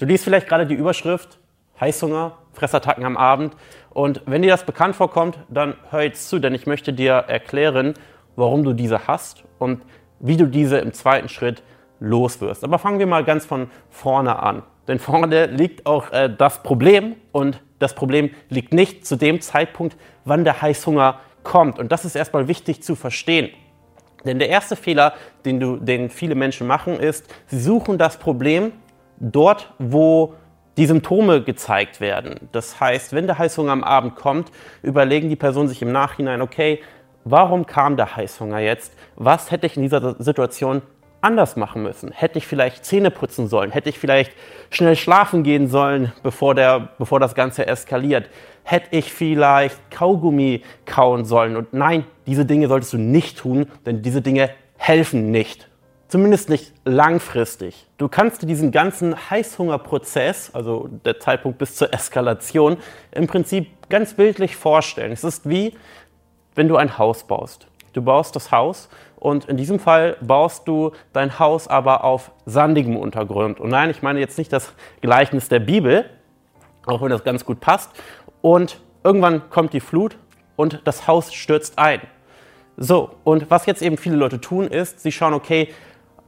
Du 0.00 0.06
liest 0.06 0.24
vielleicht 0.24 0.48
gerade 0.48 0.66
die 0.66 0.74
Überschrift 0.74 1.38
Heißhunger, 1.78 2.38
Fressattacken 2.54 3.04
am 3.04 3.18
Abend. 3.18 3.54
Und 3.90 4.22
wenn 4.24 4.40
dir 4.40 4.50
das 4.50 4.64
bekannt 4.64 4.96
vorkommt, 4.96 5.38
dann 5.50 5.74
hör 5.90 6.00
jetzt 6.00 6.30
zu, 6.30 6.38
denn 6.38 6.54
ich 6.54 6.66
möchte 6.66 6.94
dir 6.94 7.12
erklären, 7.12 7.92
warum 8.34 8.64
du 8.64 8.72
diese 8.72 9.06
hast 9.06 9.44
und 9.58 9.82
wie 10.18 10.38
du 10.38 10.46
diese 10.46 10.78
im 10.78 10.94
zweiten 10.94 11.28
Schritt 11.28 11.62
loswirst. 12.00 12.64
Aber 12.64 12.78
fangen 12.78 12.98
wir 12.98 13.06
mal 13.06 13.24
ganz 13.24 13.44
von 13.44 13.70
vorne 13.90 14.42
an. 14.42 14.62
Denn 14.88 14.98
vorne 14.98 15.44
liegt 15.46 15.84
auch 15.84 16.10
äh, 16.12 16.34
das 16.34 16.62
Problem 16.62 17.16
und 17.32 17.60
das 17.78 17.94
Problem 17.94 18.30
liegt 18.48 18.72
nicht 18.72 19.06
zu 19.06 19.16
dem 19.16 19.42
Zeitpunkt, 19.42 19.98
wann 20.24 20.44
der 20.44 20.62
Heißhunger 20.62 21.20
kommt. 21.42 21.78
Und 21.78 21.92
das 21.92 22.06
ist 22.06 22.14
erstmal 22.14 22.48
wichtig 22.48 22.82
zu 22.82 22.94
verstehen. 22.94 23.50
Denn 24.24 24.38
der 24.38 24.48
erste 24.48 24.76
Fehler, 24.76 25.12
den, 25.44 25.60
du, 25.60 25.76
den 25.76 26.08
viele 26.08 26.34
Menschen 26.34 26.66
machen, 26.66 26.98
ist, 26.98 27.26
sie 27.48 27.60
suchen 27.60 27.98
das 27.98 28.18
Problem 28.18 28.72
dort, 29.20 29.72
wo 29.78 30.34
die 30.76 30.86
Symptome 30.86 31.42
gezeigt 31.42 32.00
werden. 32.00 32.48
Das 32.52 32.80
heißt, 32.80 33.12
wenn 33.12 33.26
der 33.26 33.38
Heißhunger 33.38 33.72
am 33.72 33.84
Abend 33.84 34.16
kommt, 34.16 34.50
überlegen 34.82 35.28
die 35.28 35.36
Personen 35.36 35.68
sich 35.68 35.82
im 35.82 35.92
Nachhinein, 35.92 36.42
okay, 36.42 36.80
warum 37.24 37.66
kam 37.66 37.96
der 37.96 38.16
Heißhunger 38.16 38.60
jetzt? 38.60 38.94
Was 39.16 39.50
hätte 39.50 39.66
ich 39.66 39.76
in 39.76 39.82
dieser 39.82 40.16
Situation 40.22 40.82
anders 41.20 41.56
machen 41.56 41.82
müssen? 41.82 42.12
Hätte 42.12 42.38
ich 42.38 42.46
vielleicht 42.46 42.84
Zähne 42.84 43.10
putzen 43.10 43.46
sollen? 43.48 43.70
Hätte 43.70 43.90
ich 43.90 43.98
vielleicht 43.98 44.32
schnell 44.70 44.96
schlafen 44.96 45.42
gehen 45.42 45.68
sollen, 45.68 46.12
bevor, 46.22 46.54
der, 46.54 46.88
bevor 46.98 47.20
das 47.20 47.34
Ganze 47.34 47.66
eskaliert? 47.66 48.30
Hätte 48.62 48.96
ich 48.96 49.12
vielleicht 49.12 49.90
Kaugummi 49.90 50.62
kauen 50.86 51.24
sollen? 51.24 51.56
Und 51.56 51.74
nein, 51.74 52.04
diese 52.26 52.46
Dinge 52.46 52.68
solltest 52.68 52.92
du 52.92 52.98
nicht 52.98 53.38
tun, 53.38 53.66
denn 53.84 54.02
diese 54.02 54.22
Dinge 54.22 54.50
helfen 54.76 55.30
nicht. 55.30 55.69
Zumindest 56.10 56.48
nicht 56.48 56.72
langfristig. 56.84 57.86
Du 57.96 58.08
kannst 58.08 58.42
dir 58.42 58.46
diesen 58.46 58.72
ganzen 58.72 59.14
Heißhungerprozess, 59.30 60.50
also 60.52 60.88
der 61.04 61.20
Zeitpunkt 61.20 61.58
bis 61.58 61.76
zur 61.76 61.94
Eskalation, 61.94 62.78
im 63.12 63.28
Prinzip 63.28 63.68
ganz 63.88 64.14
bildlich 64.14 64.56
vorstellen. 64.56 65.12
Es 65.12 65.22
ist 65.22 65.48
wie, 65.48 65.76
wenn 66.56 66.66
du 66.66 66.74
ein 66.74 66.98
Haus 66.98 67.22
baust. 67.22 67.68
Du 67.92 68.02
baust 68.02 68.34
das 68.34 68.50
Haus 68.50 68.88
und 69.20 69.44
in 69.44 69.56
diesem 69.56 69.78
Fall 69.78 70.16
baust 70.20 70.66
du 70.66 70.90
dein 71.12 71.38
Haus 71.38 71.68
aber 71.68 72.02
auf 72.02 72.32
sandigem 72.44 72.96
Untergrund. 72.96 73.60
Und 73.60 73.70
nein, 73.70 73.88
ich 73.90 74.02
meine 74.02 74.18
jetzt 74.18 74.36
nicht 74.36 74.52
das 74.52 74.72
Gleichnis 75.02 75.48
der 75.48 75.60
Bibel, 75.60 76.06
auch 76.86 77.02
wenn 77.02 77.10
das 77.10 77.22
ganz 77.22 77.44
gut 77.44 77.60
passt. 77.60 77.92
Und 78.42 78.80
irgendwann 79.04 79.48
kommt 79.48 79.74
die 79.74 79.80
Flut 79.80 80.18
und 80.56 80.80
das 80.86 81.06
Haus 81.06 81.32
stürzt 81.32 81.78
ein. 81.78 82.00
So, 82.76 83.10
und 83.22 83.48
was 83.48 83.66
jetzt 83.66 83.82
eben 83.82 83.96
viele 83.96 84.16
Leute 84.16 84.40
tun, 84.40 84.66
ist, 84.66 85.00
sie 85.00 85.12
schauen, 85.12 85.34
okay, 85.34 85.68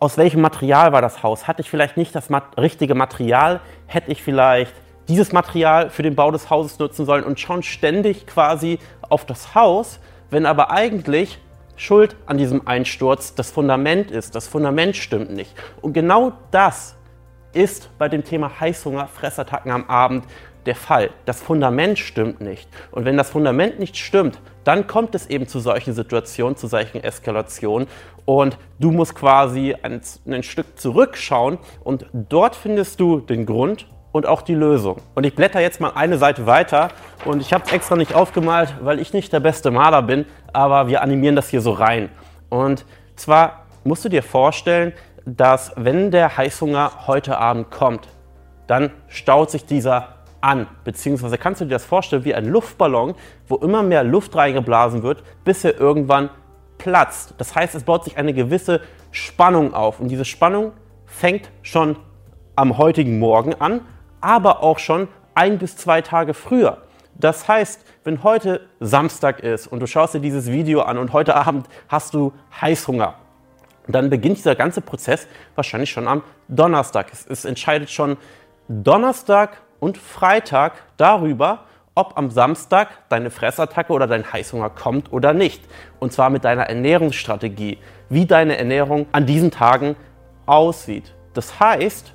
aus 0.00 0.16
welchem 0.16 0.40
Material 0.40 0.92
war 0.92 1.02
das 1.02 1.22
Haus? 1.22 1.46
Hatte 1.46 1.60
ich 1.60 1.70
vielleicht 1.70 1.96
nicht 1.98 2.14
das 2.14 2.28
richtige 2.58 2.94
Material? 2.94 3.60
Hätte 3.86 4.10
ich 4.10 4.22
vielleicht 4.22 4.74
dieses 5.08 5.32
Material 5.32 5.90
für 5.90 6.02
den 6.02 6.14
Bau 6.14 6.30
des 6.30 6.48
Hauses 6.48 6.78
nutzen 6.78 7.04
sollen 7.04 7.22
und 7.22 7.38
schauen 7.38 7.62
ständig 7.62 8.26
quasi 8.26 8.78
auf 9.08 9.26
das 9.26 9.54
Haus, 9.54 10.00
wenn 10.30 10.46
aber 10.46 10.70
eigentlich 10.70 11.38
Schuld 11.76 12.16
an 12.26 12.38
diesem 12.38 12.66
Einsturz 12.66 13.34
das 13.34 13.50
Fundament 13.50 14.10
ist. 14.10 14.34
Das 14.34 14.48
Fundament 14.48 14.96
stimmt 14.96 15.32
nicht. 15.32 15.54
Und 15.82 15.92
genau 15.92 16.32
das 16.50 16.96
ist 17.52 17.90
bei 17.98 18.08
dem 18.08 18.24
Thema 18.24 18.60
Heißhunger, 18.60 19.06
Fressattacken 19.06 19.70
am 19.70 19.88
Abend 19.88 20.24
der 20.66 20.74
Fall. 20.74 21.10
Das 21.24 21.40
Fundament 21.40 21.98
stimmt 21.98 22.40
nicht. 22.40 22.68
Und 22.90 23.04
wenn 23.04 23.16
das 23.16 23.30
Fundament 23.30 23.78
nicht 23.78 23.96
stimmt, 23.96 24.38
dann 24.64 24.86
kommt 24.86 25.14
es 25.14 25.26
eben 25.28 25.46
zu 25.46 25.60
solchen 25.60 25.94
Situationen, 25.94 26.56
zu 26.56 26.66
solchen 26.66 27.02
Eskalationen. 27.02 27.88
Und 28.24 28.58
du 28.78 28.90
musst 28.90 29.14
quasi 29.14 29.74
ein, 29.82 30.00
ein 30.26 30.42
Stück 30.42 30.78
zurückschauen 30.78 31.58
und 31.82 32.06
dort 32.12 32.56
findest 32.56 33.00
du 33.00 33.20
den 33.20 33.46
Grund 33.46 33.86
und 34.12 34.26
auch 34.26 34.42
die 34.42 34.54
Lösung. 34.54 34.96
Und 35.14 35.24
ich 35.24 35.34
blätter 35.34 35.60
jetzt 35.60 35.80
mal 35.80 35.92
eine 35.94 36.18
Seite 36.18 36.46
weiter 36.46 36.88
und 37.24 37.40
ich 37.40 37.52
habe 37.52 37.64
es 37.66 37.72
extra 37.72 37.96
nicht 37.96 38.14
aufgemalt, 38.14 38.74
weil 38.80 38.98
ich 38.98 39.12
nicht 39.12 39.32
der 39.32 39.40
beste 39.40 39.70
Maler 39.70 40.02
bin, 40.02 40.26
aber 40.52 40.88
wir 40.88 41.02
animieren 41.02 41.36
das 41.36 41.48
hier 41.48 41.60
so 41.60 41.72
rein. 41.72 42.08
Und 42.48 42.84
zwar 43.16 43.66
musst 43.84 44.04
du 44.04 44.08
dir 44.08 44.22
vorstellen, 44.22 44.92
dass 45.24 45.72
wenn 45.76 46.10
der 46.10 46.36
Heißhunger 46.36 47.06
heute 47.06 47.38
Abend 47.38 47.70
kommt, 47.70 48.08
dann 48.66 48.90
staut 49.08 49.50
sich 49.50 49.66
dieser 49.66 50.19
an. 50.40 50.66
Beziehungsweise 50.84 51.38
kannst 51.38 51.60
du 51.60 51.64
dir 51.64 51.72
das 51.72 51.84
vorstellen 51.84 52.24
wie 52.24 52.34
ein 52.34 52.46
Luftballon, 52.46 53.14
wo 53.48 53.56
immer 53.56 53.82
mehr 53.82 54.04
Luft 54.04 54.34
reingeblasen 54.34 55.02
wird, 55.02 55.22
bis 55.44 55.64
er 55.64 55.78
irgendwann 55.78 56.30
platzt. 56.78 57.34
Das 57.38 57.54
heißt, 57.54 57.74
es 57.74 57.84
baut 57.84 58.04
sich 58.04 58.16
eine 58.16 58.32
gewisse 58.32 58.80
Spannung 59.10 59.74
auf. 59.74 60.00
Und 60.00 60.08
diese 60.08 60.24
Spannung 60.24 60.72
fängt 61.06 61.50
schon 61.62 61.96
am 62.56 62.78
heutigen 62.78 63.18
Morgen 63.18 63.54
an, 63.54 63.82
aber 64.20 64.62
auch 64.62 64.78
schon 64.78 65.08
ein 65.34 65.58
bis 65.58 65.76
zwei 65.76 66.02
Tage 66.02 66.34
früher. 66.34 66.78
Das 67.14 67.48
heißt, 67.48 67.84
wenn 68.04 68.22
heute 68.22 68.62
Samstag 68.80 69.40
ist 69.40 69.66
und 69.66 69.80
du 69.80 69.86
schaust 69.86 70.14
dir 70.14 70.20
dieses 70.20 70.50
Video 70.50 70.82
an 70.82 70.96
und 70.96 71.12
heute 71.12 71.36
Abend 71.36 71.68
hast 71.88 72.14
du 72.14 72.32
Heißhunger, 72.60 73.14
dann 73.88 74.08
beginnt 74.08 74.38
dieser 74.38 74.54
ganze 74.54 74.80
Prozess 74.80 75.26
wahrscheinlich 75.54 75.90
schon 75.90 76.08
am 76.08 76.22
Donnerstag. 76.48 77.12
Es, 77.12 77.26
es 77.26 77.44
entscheidet 77.44 77.90
schon 77.90 78.16
Donnerstag 78.68 79.60
und 79.80 79.98
Freitag 79.98 80.74
darüber, 80.96 81.64
ob 81.94 82.16
am 82.16 82.30
Samstag 82.30 82.88
deine 83.08 83.30
Fressattacke 83.30 83.92
oder 83.92 84.06
dein 84.06 84.32
Heißhunger 84.32 84.70
kommt 84.70 85.12
oder 85.12 85.32
nicht. 85.32 85.62
Und 85.98 86.12
zwar 86.12 86.30
mit 86.30 86.44
deiner 86.44 86.64
Ernährungsstrategie, 86.64 87.78
wie 88.08 88.26
deine 88.26 88.56
Ernährung 88.56 89.06
an 89.12 89.26
diesen 89.26 89.50
Tagen 89.50 89.96
aussieht. 90.46 91.14
Das 91.34 91.58
heißt, 91.58 92.12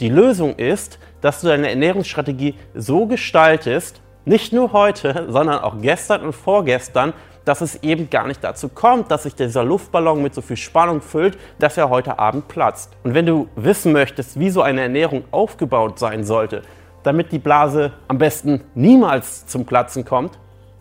die 0.00 0.08
Lösung 0.08 0.54
ist, 0.56 0.98
dass 1.20 1.42
du 1.42 1.48
deine 1.48 1.68
Ernährungsstrategie 1.68 2.54
so 2.74 3.06
gestaltest, 3.06 4.00
nicht 4.24 4.52
nur 4.52 4.72
heute, 4.72 5.26
sondern 5.30 5.58
auch 5.60 5.80
gestern 5.80 6.22
und 6.22 6.32
vorgestern, 6.32 7.12
dass 7.44 7.60
es 7.60 7.82
eben 7.82 8.10
gar 8.10 8.26
nicht 8.26 8.44
dazu 8.44 8.68
kommt, 8.68 9.10
dass 9.10 9.22
sich 9.22 9.34
dieser 9.34 9.64
Luftballon 9.64 10.22
mit 10.22 10.34
so 10.34 10.42
viel 10.42 10.56
Spannung 10.56 11.00
füllt, 11.00 11.38
dass 11.58 11.76
er 11.76 11.88
heute 11.88 12.18
Abend 12.18 12.48
platzt. 12.48 12.92
Und 13.02 13.14
wenn 13.14 13.26
du 13.26 13.48
wissen 13.56 13.92
möchtest, 13.92 14.38
wie 14.38 14.50
so 14.50 14.62
eine 14.62 14.82
Ernährung 14.82 15.24
aufgebaut 15.30 15.98
sein 15.98 16.24
sollte, 16.24 16.62
damit 17.02 17.32
die 17.32 17.38
Blase 17.38 17.92
am 18.08 18.18
besten 18.18 18.62
niemals 18.74 19.46
zum 19.46 19.64
Platzen 19.66 20.04
kommt, 20.04 20.38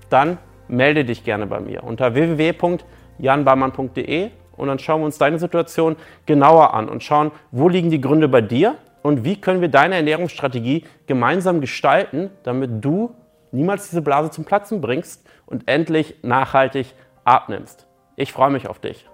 dann 0.10 0.38
melde 0.68 1.06
dich 1.06 1.24
gerne 1.24 1.48
bei 1.48 1.60
mir 1.60 1.84
unter 1.84 2.14
www.janbarmann.de 2.14 4.30
und 4.58 4.68
dann 4.68 4.80
schauen 4.80 5.02
wir 5.02 5.06
uns 5.06 5.18
deine 5.18 5.40
Situation 5.40 5.96
genauer 6.26 6.74
an 6.74 6.90
und 6.90 7.04
schauen, 7.04 7.32
wo 7.52 7.70
liegen 7.70 7.90
die 7.90 8.02
Gründe 8.02 8.28
bei 8.28 8.42
dir 8.42 8.76
und 9.02 9.24
wie 9.24 9.40
können 9.40 9.62
wir 9.62 9.70
deine 9.70 9.96
Ernährungsstrategie 9.96 10.86
gemeinsam 11.08 11.62
gestalten, 11.62 12.30
damit 12.44 12.84
du 12.84 13.16
niemals 13.52 13.90
diese 13.90 14.02
Blase 14.02 14.32
zum 14.32 14.46
Platzen 14.46 14.82
bringst 14.82 15.26
und 15.46 15.68
endlich 15.68 16.16
nachhaltig 16.22 16.94
abnimmst. 17.24 17.88
Ich 18.16 18.34
freue 18.34 18.52
mich 18.52 18.68
auf 18.68 18.80
dich. 18.80 19.06